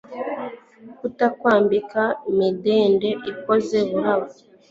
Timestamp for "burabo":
3.89-4.27